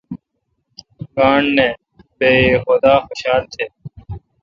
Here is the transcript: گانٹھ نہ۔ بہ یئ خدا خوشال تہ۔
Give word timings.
گانٹھ 1.15 1.49
نہ۔ 1.57 1.65
بہ 2.17 2.27
یئ 2.37 2.53
خدا 2.65 2.93
خوشال 3.05 3.43
تہ۔ 3.53 3.65